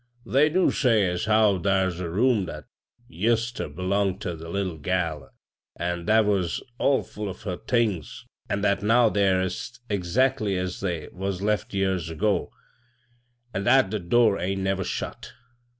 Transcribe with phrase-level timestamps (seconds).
[0.25, 2.65] 'They do say as how thar's a room that
[3.07, 5.29] ised ter belong ter the little gal,
[5.75, 10.79] an' that was ill full of her things; an' ttiat now they're est exactly as
[10.79, 12.51] they was left years ago,
[13.53, 15.33] an' hat the door ain't never shut.